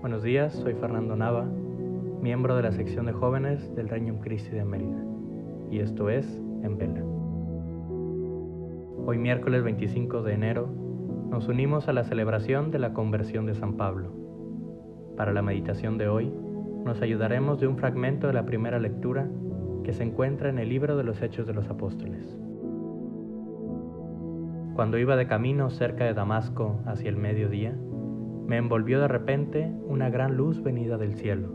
[0.00, 1.44] Buenos días, soy Fernando Nava,
[2.22, 4.96] miembro de la sección de jóvenes del Reino Christi de Mérida,
[5.70, 6.26] y esto es
[6.62, 7.02] En Vela.
[9.04, 10.70] Hoy miércoles 25 de enero
[11.28, 14.10] nos unimos a la celebración de la conversión de San Pablo.
[15.18, 16.32] Para la meditación de hoy
[16.82, 19.28] nos ayudaremos de un fragmento de la primera lectura
[19.84, 22.38] que se encuentra en el libro de los Hechos de los Apóstoles.
[24.74, 27.76] Cuando iba de camino cerca de Damasco hacia el mediodía,
[28.50, 31.50] me envolvió de repente una gran luz venida del cielo.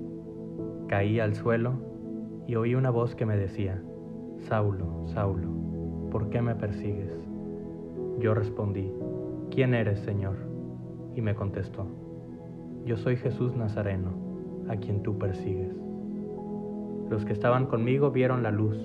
[0.88, 1.74] Caí al suelo
[2.48, 3.84] y oí una voz que me decía,
[4.38, 5.50] Saulo, Saulo,
[6.10, 7.12] ¿por qué me persigues?
[8.20, 8.94] Yo respondí,
[9.52, 10.38] ¿quién eres, Señor?
[11.16, 11.86] Y me contestó,
[12.86, 14.12] yo soy Jesús Nazareno,
[14.70, 15.76] a quien tú persigues.
[17.10, 18.78] Los que estaban conmigo vieron la luz,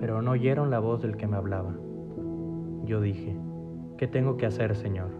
[0.00, 1.74] pero no oyeron la voz del que me hablaba.
[2.86, 3.36] Yo dije,
[3.98, 5.10] ¿qué tengo que hacer, Señor?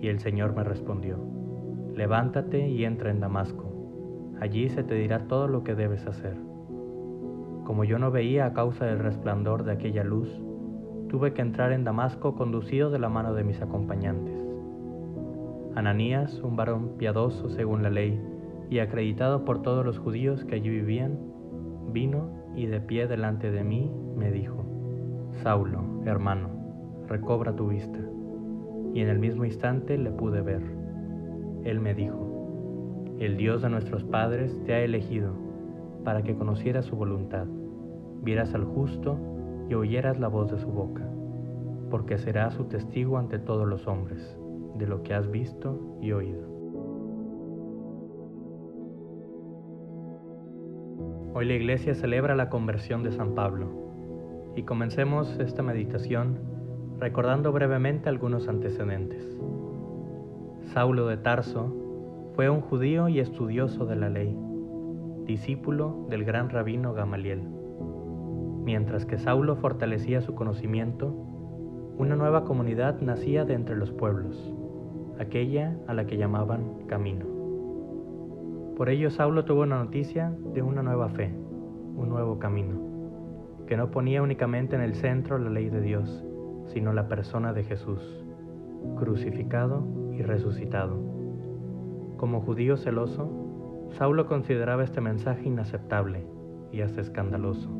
[0.00, 1.43] Y el Señor me respondió,
[1.96, 3.64] levántate y entra en Damasco.
[4.40, 6.36] Allí se te dirá todo lo que debes hacer.
[7.64, 10.28] Como yo no veía a causa del resplandor de aquella luz,
[11.08, 14.34] tuve que entrar en Damasco conducido de la mano de mis acompañantes.
[15.74, 18.20] Ananías, un varón piadoso según la ley
[18.70, 21.18] y acreditado por todos los judíos que allí vivían,
[21.92, 24.64] vino y de pie delante de mí me dijo,
[25.42, 26.48] Saulo, hermano,
[27.08, 27.98] recobra tu vista.
[28.92, 30.73] Y en el mismo instante le pude ver.
[31.64, 32.34] Él me dijo,
[33.18, 35.32] el Dios de nuestros padres te ha elegido
[36.04, 37.46] para que conocieras su voluntad,
[38.22, 39.18] vieras al justo
[39.68, 41.08] y oyeras la voz de su boca,
[41.90, 44.38] porque será su testigo ante todos los hombres
[44.74, 46.54] de lo que has visto y oído.
[51.36, 56.38] Hoy la iglesia celebra la conversión de San Pablo y comencemos esta meditación
[57.00, 59.36] recordando brevemente algunos antecedentes.
[60.72, 61.72] Saulo de Tarso
[62.34, 64.36] fue un judío y estudioso de la ley,
[65.24, 67.42] discípulo del gran rabino Gamaliel.
[68.64, 71.14] Mientras que Saulo fortalecía su conocimiento,
[71.96, 74.52] una nueva comunidad nacía de entre los pueblos,
[75.20, 77.26] aquella a la que llamaban Camino.
[78.76, 81.32] Por ello Saulo tuvo una noticia de una nueva fe,
[81.94, 82.80] un nuevo camino,
[83.68, 86.24] que no ponía únicamente en el centro la ley de Dios,
[86.72, 88.24] sino la persona de Jesús,
[88.96, 90.96] crucificado y resucitado.
[92.16, 93.28] Como judío celoso,
[93.90, 96.26] Saulo consideraba este mensaje inaceptable
[96.72, 97.70] y hasta escandaloso,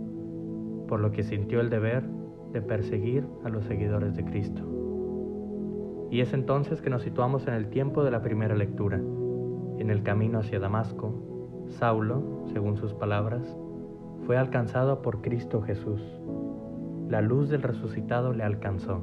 [0.88, 2.04] por lo que sintió el deber
[2.52, 4.62] de perseguir a los seguidores de Cristo.
[6.10, 10.02] Y es entonces que nos situamos en el tiempo de la primera lectura, en el
[10.02, 13.56] camino hacia Damasco, Saulo, según sus palabras,
[14.26, 16.00] fue alcanzado por Cristo Jesús.
[17.08, 19.02] La luz del resucitado le alcanzó,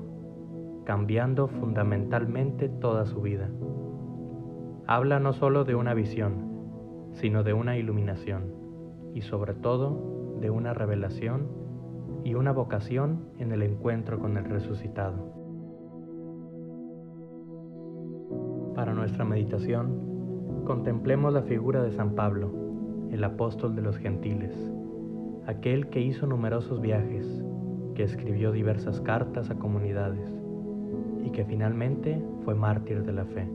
[0.91, 3.49] cambiando fundamentalmente toda su vida.
[4.87, 6.33] Habla no solo de una visión,
[7.13, 8.53] sino de una iluminación
[9.13, 11.47] y sobre todo de una revelación
[12.25, 15.33] y una vocación en el encuentro con el resucitado.
[18.75, 22.51] Para nuestra meditación, contemplemos la figura de San Pablo,
[23.11, 24.53] el apóstol de los gentiles,
[25.47, 27.25] aquel que hizo numerosos viajes,
[27.95, 30.40] que escribió diversas cartas a comunidades
[31.23, 33.47] y que finalmente fue mártir de la fe.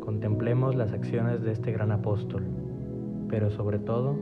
[0.00, 2.44] Contemplemos las acciones de este gran apóstol,
[3.28, 4.16] pero sobre todo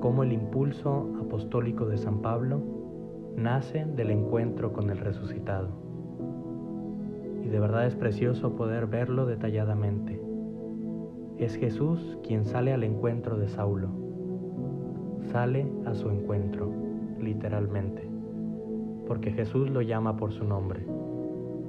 [0.00, 2.62] cómo el impulso apostólico de San Pablo
[3.36, 5.68] nace del encuentro con el resucitado.
[7.44, 10.26] Y de verdad es precioso poder verlo detalladamente
[11.38, 13.88] es Jesús quien sale al encuentro de Saulo.
[15.30, 16.72] Sale a su encuentro,
[17.20, 18.08] literalmente,
[19.06, 20.86] porque Jesús lo llama por su nombre,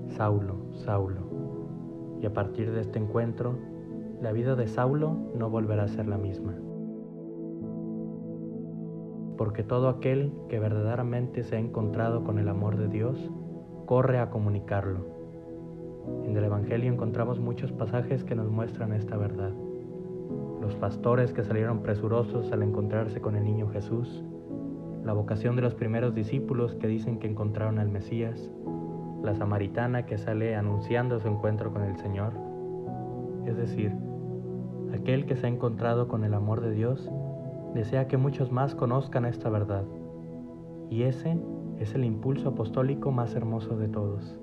[0.10, 1.22] Saulo, Saulo.
[2.22, 3.58] Y a partir de este encuentro,
[4.22, 6.56] la vida de Saulo no volverá a ser la misma.
[9.38, 13.32] Porque todo aquel que verdaderamente se ha encontrado con el amor de Dios,
[13.86, 15.18] corre a comunicarlo
[16.26, 19.52] en el Evangelio encontramos muchos pasajes que nos muestran esta verdad.
[20.62, 24.24] Los pastores que salieron presurosos al encontrarse con el niño Jesús,
[25.04, 28.52] la vocación de los primeros discípulos que dicen que encontraron al Mesías,
[29.28, 32.32] la samaritana que sale anunciando su encuentro con el Señor,
[33.46, 33.94] es decir,
[34.94, 37.12] aquel que se ha encontrado con el amor de Dios,
[37.76, 39.84] desea que muchos más conozcan esta verdad,
[40.90, 41.38] y ese
[41.78, 44.40] es el impulso apostólico más hermoso de todos,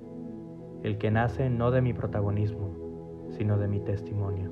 [0.83, 4.51] el que nace no de mi protagonismo, sino de mi testimonio.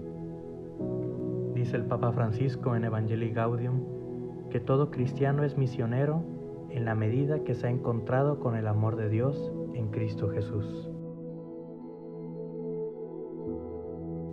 [1.53, 3.83] Dice el Papa Francisco en Evangelii Gaudium
[4.49, 6.23] que todo cristiano es misionero
[6.71, 10.89] en la medida que se ha encontrado con el amor de Dios en Cristo Jesús.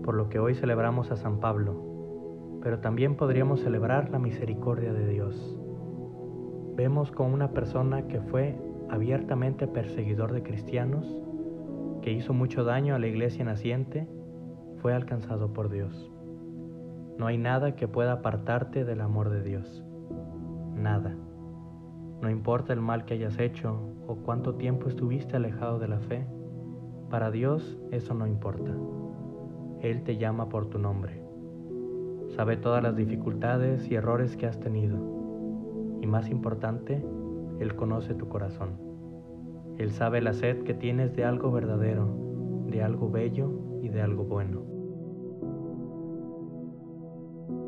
[0.05, 5.09] Por lo que hoy celebramos a San Pablo, pero también podríamos celebrar la misericordia de
[5.09, 5.59] Dios.
[6.77, 8.59] Vemos con una persona que fue
[8.89, 11.07] abiertamente perseguidor de cristianos,
[12.03, 14.09] que hizo mucho daño a la iglesia naciente,
[14.81, 16.11] fue alcanzado por Dios.
[17.19, 19.85] No hay nada que pueda apartarte del amor de Dios.
[20.75, 21.15] Nada.
[22.21, 26.27] No importa el mal que hayas hecho o cuánto tiempo estuviste alejado de la fe,
[27.09, 28.73] para Dios eso no importa.
[29.81, 31.23] Él te llama por tu nombre.
[32.37, 34.99] Sabe todas las dificultades y errores que has tenido.
[36.03, 37.03] Y más importante,
[37.59, 38.79] Él conoce tu corazón.
[39.79, 42.07] Él sabe la sed que tienes de algo verdadero,
[42.67, 43.51] de algo bello
[43.83, 44.63] y de algo bueno.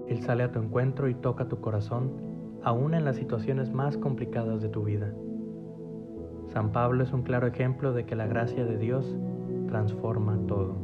[0.08, 2.31] Él sale a tu encuentro y toca tu corazón
[2.64, 5.12] aún en las situaciones más complicadas de tu vida.
[6.52, 9.16] San Pablo es un claro ejemplo de que la gracia de Dios
[9.68, 10.76] transforma todo.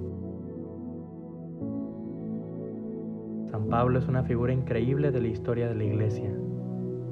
[3.51, 6.33] San Pablo es una figura increíble de la historia de la Iglesia,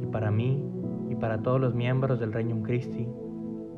[0.03, 0.63] y para mí
[1.11, 3.09] y para todos los miembros del Reino Christi,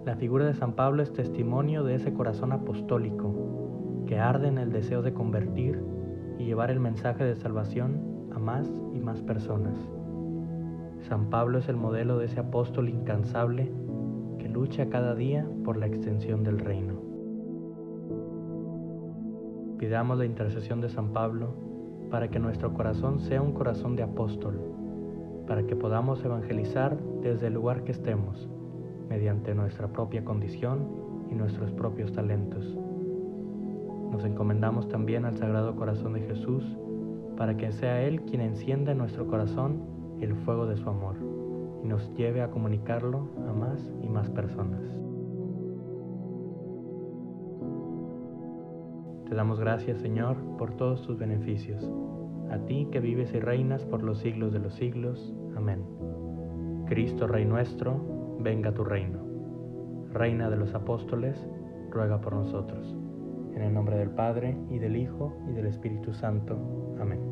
[0.04, 4.72] la figura de San Pablo es testimonio de ese corazón apostólico que arde en el
[4.72, 5.82] deseo de convertir
[6.38, 9.97] y llevar el mensaje de salvación a más y más personas.
[11.08, 13.72] San Pablo es el modelo de ese apóstol incansable
[14.38, 17.00] que lucha cada día por la extensión del reino.
[19.78, 21.54] Pidamos la intercesión de San Pablo
[22.10, 24.60] para que nuestro corazón sea un corazón de apóstol,
[25.46, 28.46] para que podamos evangelizar desde el lugar que estemos,
[29.08, 30.90] mediante nuestra propia condición
[31.30, 32.76] y nuestros propios talentos.
[34.10, 36.76] Nos encomendamos también al Sagrado Corazón de Jesús,
[37.38, 41.16] para que sea Él quien encienda en nuestro corazón el fuego de su amor
[41.82, 44.82] y nos lleve a comunicarlo a más y más personas.
[49.28, 51.92] Te damos gracias, Señor, por todos tus beneficios.
[52.50, 55.34] A ti que vives y reinas por los siglos de los siglos.
[55.54, 55.84] Amén.
[56.86, 59.18] Cristo, Rey nuestro, venga tu reino.
[60.12, 61.46] Reina de los apóstoles,
[61.90, 62.96] ruega por nosotros.
[63.54, 66.56] En el nombre del Padre, y del Hijo, y del Espíritu Santo.
[66.98, 67.27] Amén.